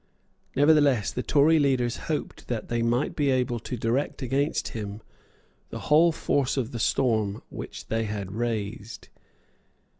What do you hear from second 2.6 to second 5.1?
they might be able to direct against him